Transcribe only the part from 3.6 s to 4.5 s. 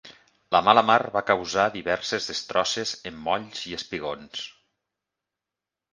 i espigons.